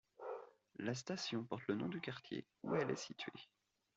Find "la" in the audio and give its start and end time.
0.79-0.95